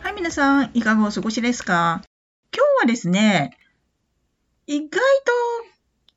[0.00, 2.02] はい、みなさんいかがお過ごしですか？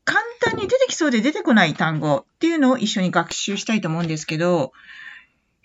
[0.09, 4.73] 簡単に出てきそうで出てこない単語っていうのを一緒に学習したいと思うんですけど、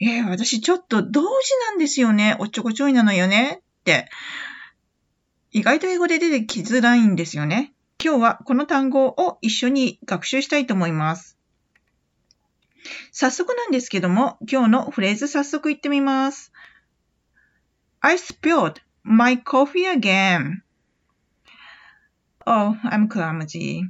[0.02, 1.26] えー、私ちょっと同時
[1.70, 2.36] なんですよね。
[2.38, 4.10] おっちょこちょいなのよねって。
[5.50, 7.72] 意外と英語で出てきづらいんですよね。
[8.04, 11.38] 今日はこの単語を一緒に学習したいと思います。
[13.12, 16.52] 早速なんですけども、今日のフレーズ早速言ってみます。
[18.00, 20.60] I spilled my coffee again.
[22.46, 23.84] Oh, I'm clumsy.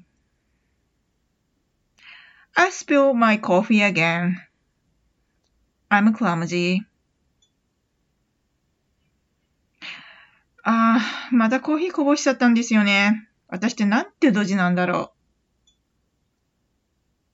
[2.56, 4.36] I spilled my coffee again.
[5.90, 6.82] I'm clumsy.
[10.62, 13.28] ああ、またコーヒーこぼしちゃったんですよね。
[13.48, 15.70] 私ってなんてドジなんだろう。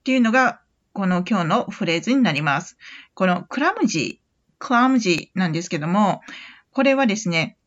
[0.01, 2.77] っていうのが、この今日のフレーズになります。
[3.15, 4.25] このクラムジー、
[4.59, 6.23] クラムジーなんですけども、
[6.73, 7.59] これはですね、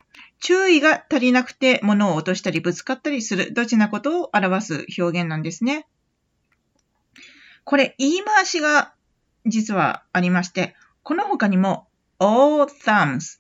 [0.41, 5.87] 注意が足りなくて物を落としたりぶつかったりする、どちなことを表す表現なんですね。
[7.63, 8.93] これ、言い回しが
[9.45, 11.87] 実はありまして、この他にも
[12.19, 13.39] all thumbs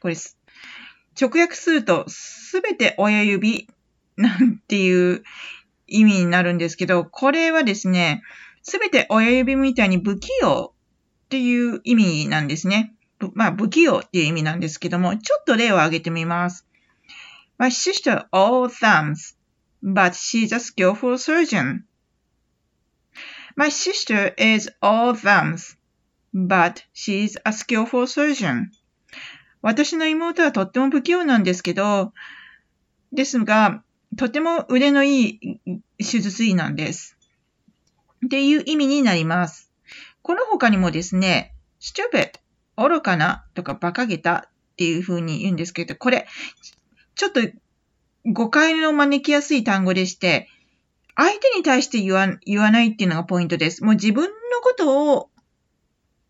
[0.00, 0.16] これ
[1.20, 3.68] 直訳するとすべて親指
[4.16, 5.22] なんていう
[5.86, 8.22] 意味になるんですけど、これはですね、
[8.62, 10.74] すべて親指みたいに不器用
[11.24, 12.94] っていう意味なんですね。
[13.34, 16.66] まあ、不器用っていう意味なんですけども、ちょっと例を挙げてみます。
[17.58, 19.36] My sister all thumbs,
[19.82, 21.82] but she's a skillful surgeon.
[23.60, 25.76] My sister is all thumbs,
[26.32, 28.70] but she's a skillful surgeon.
[29.60, 32.14] 私の妹はとっても不器用なんですけど、
[33.12, 33.84] ですが、
[34.16, 35.60] とても腕のいい
[35.98, 37.18] 手術医なんです。
[38.24, 39.70] っていう意味になります。
[40.22, 42.40] この他にもですね、stupid、
[42.78, 46.26] 愚かなとか馬鹿げたっていう風に言うんですけど、これ、
[47.14, 47.42] ちょっと
[48.24, 50.48] 誤解の招きやすい単語でして、
[51.22, 53.84] 相手に対して言わ言わないっていうのがポイントです。
[53.84, 54.30] もう自分の
[54.62, 55.28] ことを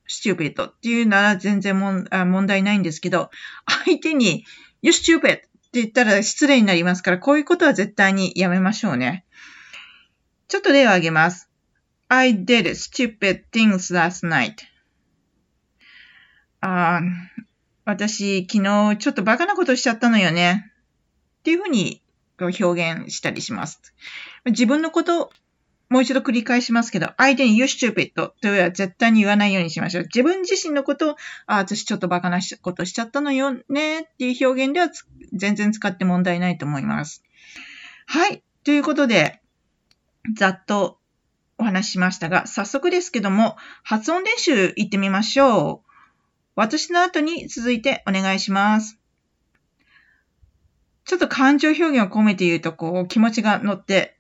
[0.09, 3.31] stupid っていうなら全然もんあ問題ないんですけど、
[3.87, 4.45] 相手に
[4.83, 9.25] you stupid って言ったら失礼になりますから、こういうことは絶対にやめましょうね。
[10.49, 11.49] ちょっと例を挙げます。
[12.09, 14.55] I did stupid things last night.
[16.63, 17.01] あ
[17.85, 20.73] 私、昨日ちょっとバカなことしちゃったのよね。
[21.39, 22.00] っていうふうに
[22.47, 23.81] 表現したりします。
[24.47, 25.31] 自分のこと
[25.91, 30.05] もう一度繰り返しますけど、相手に you stupid とは絶対に言わないようにしましょう。
[30.05, 34.89] 自分自身のことを、あ、私ちょっとバカなことしちゃったのよねっていう表現では
[35.33, 37.25] 全然使って問題ないと思います。
[38.07, 38.45] はい。
[38.63, 39.41] ということで、
[40.37, 41.01] ざっと
[41.59, 45.91] お話ししましたが、早速ですけども、発音練習行ってみましょう。
[46.55, 49.00] 私の後に続いてお願いします。
[51.05, 54.17] ちょっと感情表現を込めて言うと、こう、気持ちが乗って、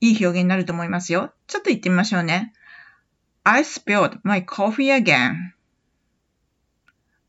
[0.00, 1.32] いい表現になると思いますよ。
[1.46, 2.52] ちょっと言ってみましょうね。
[3.44, 5.52] I spilled my coffee again.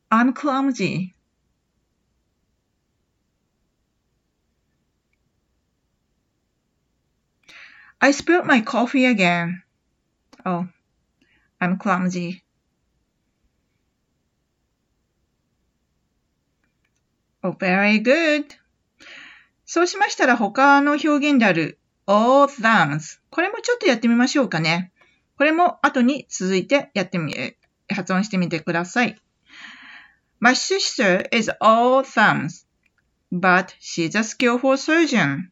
[0.10, 1.14] I'm clumsy.
[8.00, 9.64] I spilled my coffee again.
[10.46, 10.68] Oh,
[11.62, 12.44] I'm clumsy.
[17.52, 18.46] Very good.
[19.66, 23.20] そうしましたら他の表現である all thumbs。
[23.30, 24.92] これもちょっとやってみましょうかね。
[25.38, 27.36] これも後に続いてやってみ、
[27.90, 29.20] 発音してみてください。
[30.40, 32.66] My sister is all thumbs,
[33.32, 35.50] but she's a skillful surgeon.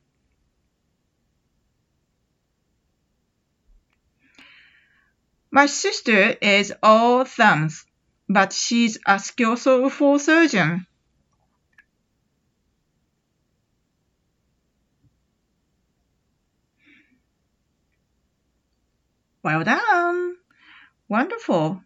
[5.50, 7.86] My sister is all thumbs,
[8.30, 10.86] but she's a skillful surgeon.
[19.44, 20.36] Well done!
[21.10, 21.80] Wonderful!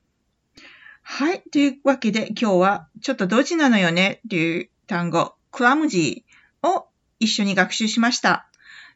[1.04, 1.42] はい。
[1.52, 6.88] というわけで今日はちょっとドジなのよねという単語、クラムジーを
[7.20, 8.48] 一緒に学習しました。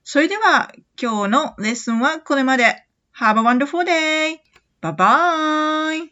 [0.04, 0.72] それでは
[1.02, 2.86] 今日のレッスンはこれまで。
[3.16, 4.40] Have a wonderful day!
[4.82, 6.09] Bye bye!